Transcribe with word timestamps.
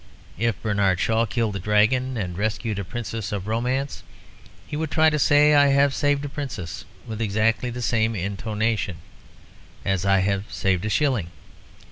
If 0.39 0.59
Bernard 0.63 0.99
Shaw 0.99 1.27
killed 1.27 1.55
a 1.57 1.59
dragon 1.59 2.17
and 2.17 2.35
rescued 2.35 2.79
a 2.79 2.83
princess 2.83 3.31
of 3.31 3.45
romance, 3.45 4.01
he 4.65 4.75
would 4.75 4.89
try 4.89 5.11
to 5.11 5.19
say 5.19 5.53
"I 5.53 5.67
have 5.67 5.93
saved 5.93 6.25
a 6.25 6.27
princess" 6.27 6.85
with 7.05 7.21
exactly 7.21 7.69
the 7.69 7.83
same 7.83 8.15
intonation 8.15 8.95
as 9.85 10.03
"I 10.03 10.21
have 10.21 10.51
saved 10.51 10.85
a 10.85 10.89
shilling." 10.89 11.27